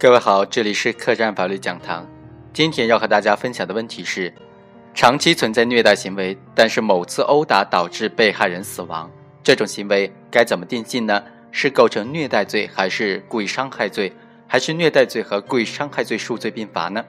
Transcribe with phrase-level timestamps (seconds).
[0.00, 2.08] 各位好，这里是客栈法律讲堂。
[2.54, 4.32] 今天要和大家分享的问题是：
[4.94, 9.10] 长期存在虐待行为，但是某次殴打导致被害人死亡，
[9.42, 11.22] 这种行为该怎么定性呢？
[11.52, 14.10] 是构成虐待罪，还是故意伤害罪，
[14.46, 17.04] 还是虐待罪和故意伤害罪数罪并罚呢？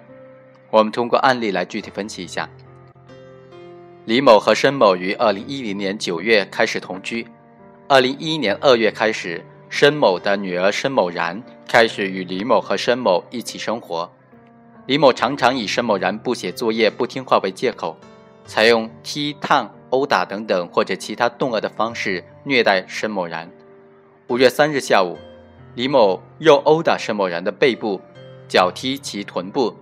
[0.69, 2.49] 我们通过案例来具体分析一下。
[4.03, 7.25] 李某和申某于二零一零年九月开始同居，
[7.87, 9.41] 二零一一年二月开始。
[9.71, 14.11] 申某的女儿申某然开始与李某和申某一起生活。
[14.85, 17.95] 李某常常以申某然不写作业、不听话为借口，
[18.45, 23.49] 采用踢、烫、殴打等等或者其他动恶的方式虐待申某然。
[24.27, 25.17] 五月三日下午，
[25.75, 28.01] 李某又殴打申某然的背部，
[28.49, 29.73] 脚踢其臀部，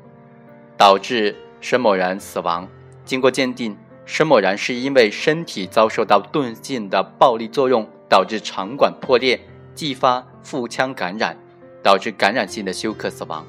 [0.78, 2.70] 导致申某然死亡。
[3.04, 3.76] 经过鉴定，
[4.06, 9.42] 申某然是因为身体遭受到钝性的暴力作用，导致肠管破裂。
[9.76, 11.38] 继发腹腔感染，
[11.84, 13.46] 导致感染性的休克死亡。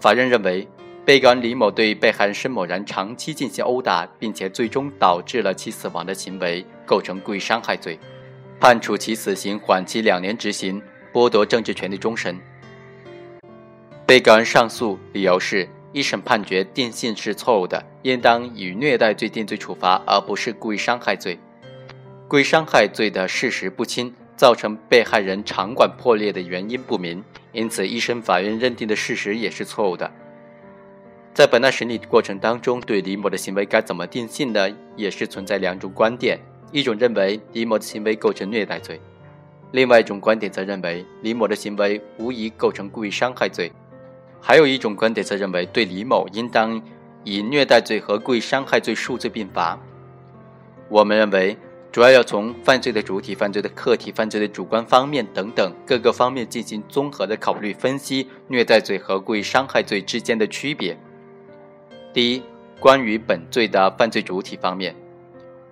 [0.00, 0.66] 法院认为，
[1.04, 7.98] 被告人李某对被害人申某然长期进行殴打，并且最终导致了其死亡的行为，构成故意伤害罪，
[8.60, 10.80] 判处其死刑缓期两年执行，
[11.12, 12.38] 剥夺政治权利终身。
[14.06, 21.38] 被告人上诉理由是，一审判决定性是错误的，应当以虐待罪定罪处罚，而不是故意伤害罪。
[22.28, 24.14] 故意伤害罪的事实不清。
[24.40, 30.10] 造成被害人肠管破裂的原因不明，因此一审法院认定的事实也是错误的。
[31.34, 34.66] 在本案审理过程当中，对李某的行为该怎么定性呢？
[34.96, 36.38] 也是存在两种观点：
[36.72, 38.98] 一种认为李某的行为构成虐待罪，
[39.72, 43.70] 另外一种观点则认为李某的行为无疑构成故意伤害罪。
[44.40, 46.80] 还有一种观点则认为对李某应当
[47.24, 49.78] 以虐待罪和故意伤害罪数罪并罚。
[50.88, 51.58] 我们认为。
[51.92, 60.96] 主要要从犯罪的主体、犯罪的客体、犯罪的主观方面等等各个方面进行综合的考虑分析虐待罪和故意伤害罪之间的区别。
[62.12, 62.42] 第一，
[62.78, 64.94] 关于本罪的犯罪主体方面，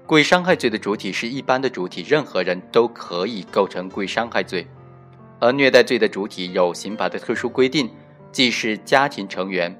[0.06, 4.64] 故意伤害罪的主体是一般的主体，任何人都可以构成故意伤害罪；
[5.38, 7.88] 而虐待罪的主体有刑法的特殊规定，
[8.32, 9.72] 既是家庭成员。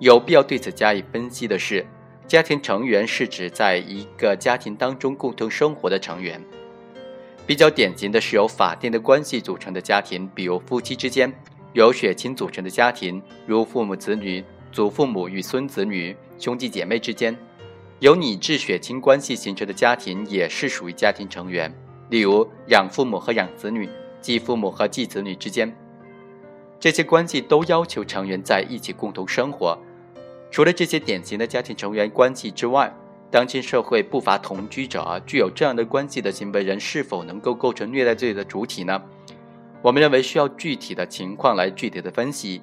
[0.00, 1.86] 有必要对此加以分析的是。
[2.26, 6.42] 家庭成员是指在一个家庭当中共同生活的成员。
[7.46, 11.30] 比较典型的是由法定的关系组成的家庭，比如夫妻之间；
[11.74, 14.42] 由血亲组成的家庭，如父母子女、
[14.72, 17.34] 祖父母与孙子女、兄弟姐妹之间；
[17.98, 21.70] 由拟制血亲关系形成的家庭也是属于家庭成员，
[22.08, 23.86] 例如养父母和养子女、
[24.22, 25.70] 继父母和继子女之间。
[26.80, 29.78] 这些关系都要求成员在一起共同生活。
[30.54, 32.94] 除了这些典型的家庭成员关系之外，
[33.28, 39.02] 当今社会不乏同居者，具有这样的关系的行为人是否能够构成虐待罪的主体呢？
[39.82, 42.62] 我们认为需要具体的情况来具体的分析。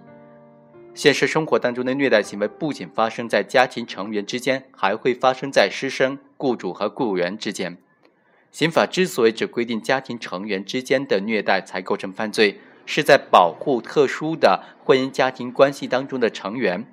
[0.94, 7.78] 现实生活当中的虐待行为不仅发生在家庭成员之间，还会发生在师生、雇主和雇员之间。
[8.54, 16.88] 刑法之所以只规定家庭成员之间的虐待才构成犯罪，是在保护特殊的婚姻家庭关系当中的成员。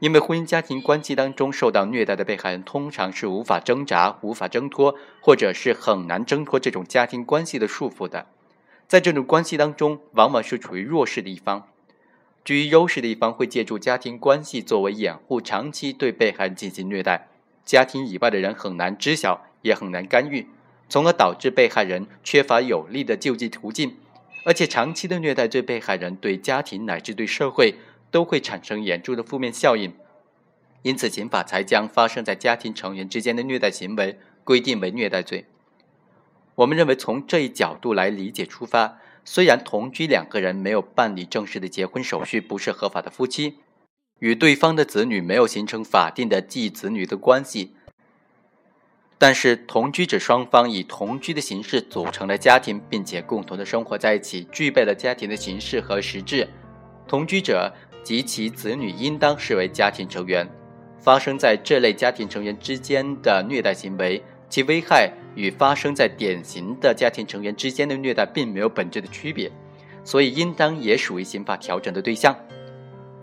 [0.00, 8.26] 因为婚姻家庭关系当中受到虐待的被害人通常是无法挣扎、无法挣脱，或者是很难挣脱这种家庭关系的束缚的。
[8.88, 11.68] 在这种关系当中，往往是处于弱势的一方，
[12.42, 17.28] 居于优势的一方会借助家庭关系作为掩护，长期对被害人进行虐待。
[17.66, 20.48] 家庭以外的人很难知晓，也很难干预，
[20.88, 23.96] 从而导致被害人缺乏有力的救济途径。
[24.46, 27.74] 而且，长期的虐待对被害人、对家庭乃至对社会。
[28.10, 29.94] 都会产生严重的负面效应，
[30.82, 35.46] 因此刑法才将发生在家庭成员之间的虐待行为规定为虐待罪。
[36.56, 43.58] 我们认为，从这一角度来理解出发，虽然同居两个人没有办理正式的结婚手续，不是合法的夫妻，
[44.18, 47.74] 与对方的子女没有形成法定的继子女的关系，
[49.16, 56.48] 但是同居者双方以同居的形式组成了家庭，并且共同的生活在一起，具备了家庭的形式和实质。
[57.06, 57.72] 同居者。
[58.02, 60.48] 及其子女应当视为家庭成员。
[60.98, 69.50] 发生在这类家庭成员之间的虐待行为，其危害与发生在典型的家庭成员之间的虐待并没有本质的区别，
[70.04, 72.36] 所以应当也属于刑法调整的对象。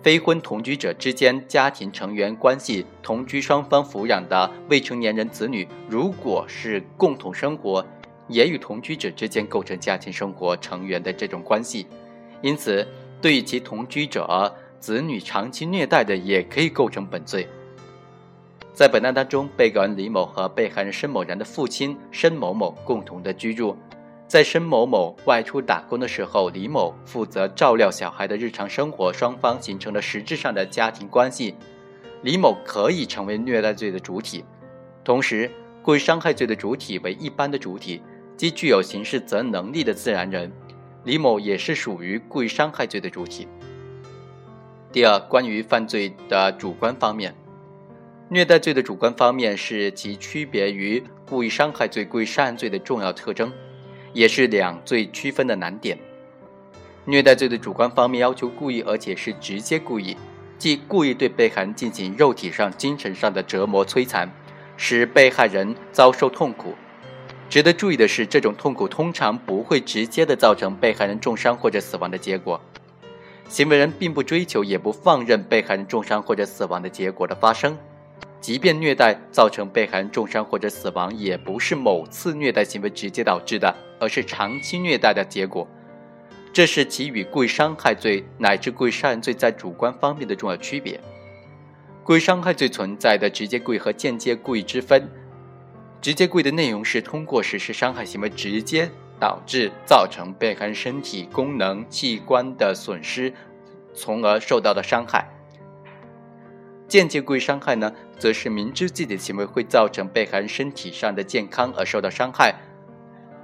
[0.02, 7.86] 非婚同居者之间家庭成员关系，同居双方抚养的未成年人子女，如果是共同生活，
[8.28, 11.86] 也与同居者之间构成家庭生活成员的这种关系，
[12.42, 12.88] 因此
[13.22, 14.52] 对于其同居者。
[14.80, 17.48] 子女长期虐待的也可以构成本罪。
[18.74, 23.76] 在本案当中，被告人李某和被害人申某然的父亲申某某共同的居住，
[24.28, 31.56] 在申某某外出打工的时候，李某负责照料小孩的日常生活，双方形成了实质上的家庭关系。
[32.22, 34.46] 李某可以成为虐待罪的主体。
[35.04, 35.50] 同时，
[35.82, 38.02] 故意伤害罪的主体为一般的主体，
[38.36, 40.52] 即具有刑事责任能力的自然人。
[41.04, 43.48] 李某也是属于故意伤害罪的主体。
[44.98, 47.36] 第二，关于犯罪的主观方面，
[48.30, 53.54] 虐待罪的主观方面是其区别于故意伤害罪、故意杀人罪的重要特征。
[54.12, 56.00] 也是两罪区分的难点。
[57.06, 60.18] 虐待罪的主观方面要求故意，而且是直接故意，
[60.58, 64.28] 即故意对被害人进行肉体上、精神上的折磨、摧残，
[64.78, 66.74] 使被害人遭受痛苦。
[67.52, 72.60] 值得注意的是，这种痛苦通常不会直接的造成被害人重伤或者死亡的结果。
[73.50, 77.78] 行为人并不追求，也不放任被害人重伤或者死亡的结果的发生。
[78.40, 85.68] 即便虐待造成被害人重伤或者死亡，也不是某次虐待行为直接导致的，而是长期虐待的结果。
[86.54, 91.00] 这是其与故意伤害罪乃至故意杀人罪在主观方面的重要区别。
[92.04, 95.10] 故意伤害罪存在的直接故意和间接故意之分。
[96.00, 98.90] 直接故意的内容是通过实施伤害行为直接
[99.20, 103.34] 导致造成被害人身体功能器官的损失，
[103.94, 105.28] 从而受到的伤害。
[106.88, 112.56] 间接故意伤害呢，则是明知自己的行为会造成被害人身体上的健康而受到伤害，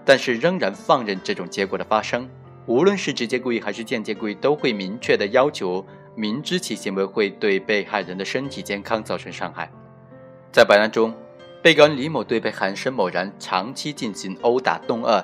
[0.06, 2.30] 但是仍然放任这种结果的发生。
[2.66, 5.86] 无论是直接故意还是间接故意，都会明确的要求
[6.16, 9.70] 明知其行为会对被害人的身体健康造成伤害。
[10.50, 11.14] 在本案中，
[11.62, 15.22] 被告人李某对被害人申某然长期进行殴打动恶，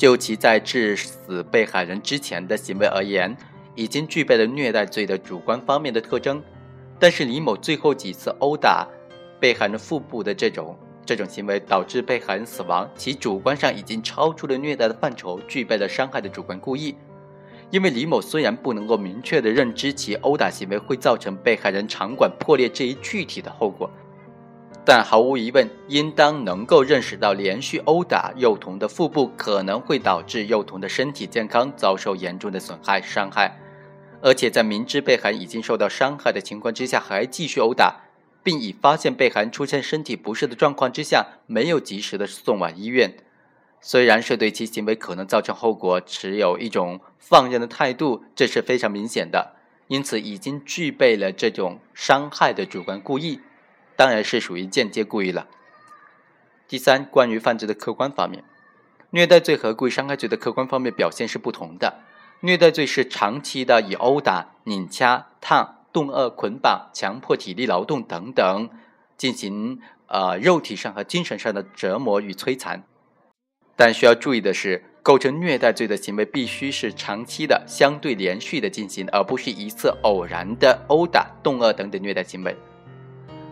[0.00, 3.36] 就其在致死被害人之前的行为而言，
[3.74, 6.42] 已经具备了虐待罪的主观方面的特征。
[6.98, 8.88] 但是李某最后几次殴打
[9.38, 10.74] 被害人腹部的这种
[11.04, 16.94] 这种行为导致被害人死亡，其主观上已经超出了虐待的范畴，具备了伤害的主观故意。
[17.68, 23.90] 因为李某虽然不能够明确的认知其殴打行为会造成被害人肠管破裂这一具体的后果，
[24.92, 33.56] 但毫无疑问，应当能够认识到连续殴打幼童的腹部可能会导致幼童的身体健康遭受严重的损害伤害。
[34.20, 38.00] 而且在明知被害已经受到伤害的情况之下，还继续殴打，
[38.42, 43.14] 并已发现被害出现身体不适的状况之下，没有及时的送往医院，
[43.80, 49.54] 虽然是对其行为可能造成后果持有一种放任的态度，这是非常明显的。
[49.86, 53.38] 因此，已经具备了这种伤害的主观故意，
[54.00, 55.46] 当然是属于间接故意了。
[56.66, 58.42] 第三，关于犯罪的客观方面，
[59.10, 61.98] 虐待罪和故意伤害罪的客观方面表现是不同的。
[62.40, 68.70] 虐待罪是长期的以殴打、拧掐、烫、冻饿、捆绑、强迫体力劳动等等
[69.18, 72.82] 进行呃肉体上和精神上的折磨与摧残。
[73.76, 82.56] 但需要注意的是，构成虐待罪的行为必须是长期的、相对连续的进行，而不是一次偶然的殴打、冻饿等等虐待行为。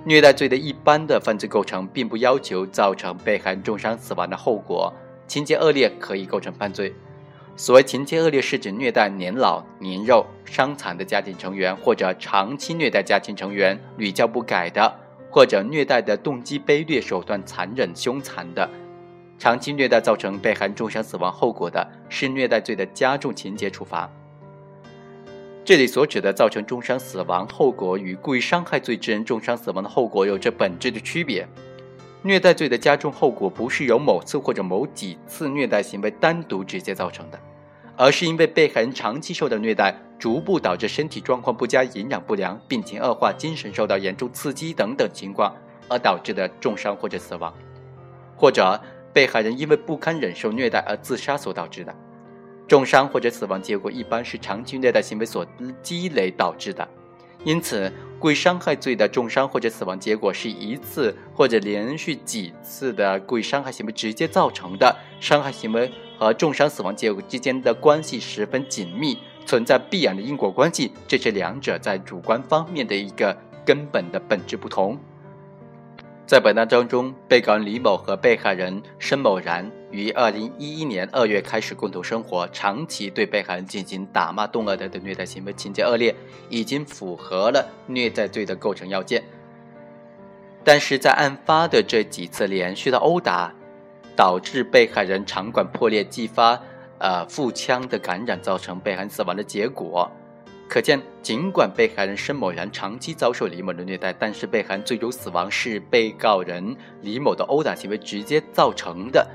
[0.09, 4.91] 虐待罪的一般的犯罪构成并不要求造成被害人重伤死亡的后果，
[5.27, 6.95] 情节恶劣可以构成犯罪。
[7.57, 14.91] 所谓情节恶劣，是指虐待年老、年幼、伤残的家庭成员，或者长期虐待家庭成员、屡教不改的，
[15.31, 18.67] 或者虐待的动机卑劣、手段残忍凶残的，
[19.39, 24.11] 长期虐待造成被害人重伤死亡后果的，是虐待罪的加重情节处罚。
[25.69, 31.47] 这里所指的造成重伤死亡后果，与故意伤害罪致人重伤死亡的后果有着本质的区别。
[32.23, 37.39] 虐待罪的加重后果不是由某次或者某几次虐待行为单独直接造成的，
[37.99, 45.55] 而是因为被害人长期受到虐待，逐步导致身体状况不佳、营养不良、病情恶化、精神受到严重刺激等等情况
[45.87, 47.53] 而导致的重伤或者死亡，
[48.35, 48.81] 或者
[49.13, 51.95] 被害人因为不堪忍受虐待而自杀所导致的
[52.69, 55.45] 重伤或者死亡结果，一般是长期虐待行为所
[55.83, 56.87] 积累导致的。
[57.45, 64.95] 因此，故意伤害罪的重伤或者死亡结果是一次或者连续几次的故意伤害行为直接造成的。
[65.21, 73.35] 伤害行为和重伤死亡结果之间的关系十分紧密，存在必然的因果关系，这是两者在主观方面的一个
[73.65, 74.99] 根本的本质不同。
[76.27, 86.15] 在本案当中，被告人李某和被害人申某然于二零一一年二月开始共同生活，长期对被害人进行打骂、动恶等的虐待行为，情节恶劣，
[86.51, 89.23] 已经符合了虐待罪的构成要件。
[90.63, 93.55] 但是在案发的这几次连续的殴打，
[94.15, 96.61] 导致被害人肠管破裂，继发
[96.99, 100.11] 呃腹腔的感染，造成被害人死亡的结果。
[100.69, 109.27] 可见，尽管被害人申某然长期遭受李某的虐待，但是被害人最终死亡是被告人李某的殴打行为直接造成的。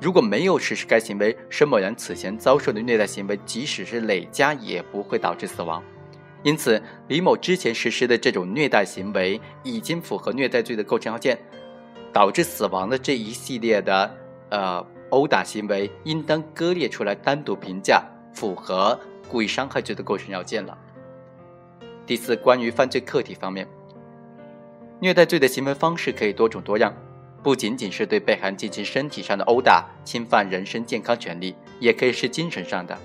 [0.00, 5.82] 如果没有实施该行为，申某人此前遭受的虐待行为，即使是累加，也不会导致死亡。
[6.42, 11.38] 因此，李某之前实施的这种虐待行为已经符合虐待罪的构成要件，
[12.12, 14.14] 导致死亡的这一系列的
[14.50, 20.76] 呃殴打行为，应当割裂出来单独评价，符合故意伤害罪的构成要件了。
[22.04, 23.66] 第四，关于犯罪客体方面，
[25.00, 26.94] 虐待罪的行为方式可以多种多样，
[27.44, 32.98] 不仅仅是对被害人进行身体上的殴打，侵犯人身健康权利，也可以是精神上的。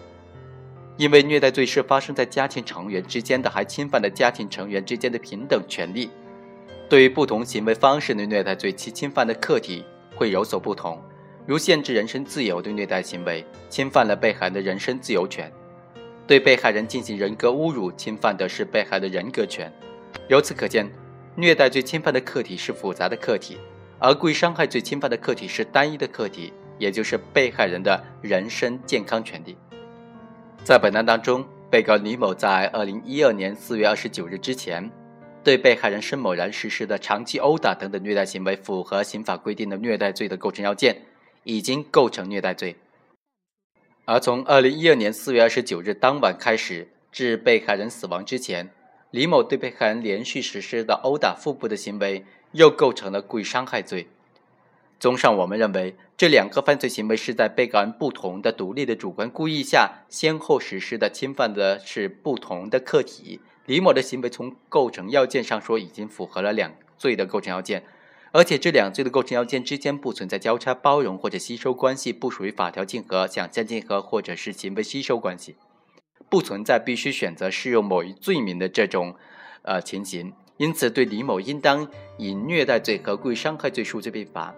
[0.95, 6.09] 因为虐待罪是发生在家庭成员之间的，还侵犯了家庭成员之间的平等权利。
[6.87, 9.83] 对于不同行为方式的虐待罪，其侵犯的客体
[10.15, 11.03] 会有所不同。
[11.45, 15.49] 如限制人身自由的虐待行为，侵犯了被害人的人身自由权；
[16.25, 19.69] 对被害人进行人格侮辱，侵犯的是被害的人格权。
[20.29, 20.89] 由此可见，
[21.35, 23.57] 虐待罪侵犯的客体是复杂的客体，
[23.99, 29.57] 而故意伤害罪侵犯的客体是单一的客体，也就是被害人的人身健康权利。
[30.63, 34.89] 在本案当中，被告李某在二零一二年四月二十九日之前，
[35.43, 41.01] 对被害人申某然实施的长期殴打等等虐待行为，符合刑法规定的虐待罪的构成要件，
[41.43, 42.77] 已经构成虐待罪。
[44.05, 48.69] 而从二零一二年四月二十九日当晚开始至被害人死亡之前，
[49.11, 54.07] 李某对被害人连续实施的殴打腹部的行为，又构成了故意伤害罪。
[54.99, 63.39] 综上，我们认为这两个犯罪行为是在被告人不同的独立的主观故意下，先后实施的，侵犯的是不同的客体。
[63.65, 67.83] 李某的行为从构成要件上说，已经符合了两罪的构成要件，
[68.31, 75.55] 而且这两罪的构成要件之间不存在交叉包容或者吸收关系，不属于法条竞合、想象竞合或者是行为吸收关系，
[76.27, 79.15] 不存在必须选择适用某一罪名的这种
[79.61, 80.33] 呃情形。
[80.57, 84.53] 因此，对李某应当以虐待罪和故意伤害罪数罪并罚。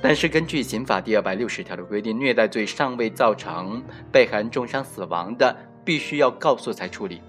[0.00, 7.22] 但是，根据刑法第二百六十条的规定，虐待罪尚未造成被害人重伤死亡的，必须要告诉才处理。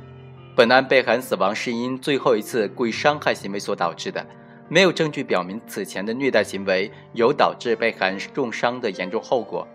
[0.55, 4.25] 本案被害人死亡是因最后一次故意伤害行为所导致的，
[4.69, 9.67] 没有证据表明此前的虐待行为有导致被害人重伤的严重后果。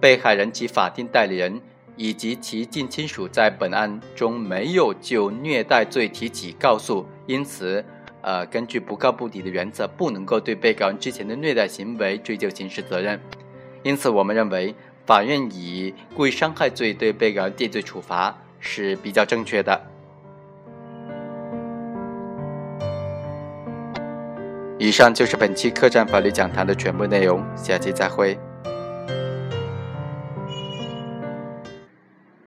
[0.00, 1.60] 被害人及法定代理人
[1.96, 7.84] 以及其近亲属在本案中没有就虐待罪提起告诉，因此。
[8.26, 13.20] 呃，根据不告不理的原则，不能够对被告人之前的虐待行为追究刑事责任。
[13.82, 14.74] 因此，我们认为
[15.04, 19.78] 法院以故意伤害罪对被告人定罪处罚是比较正确的。
[24.78, 28.38] 以上就是本期客栈法律讲坛的全部内容，下期再会。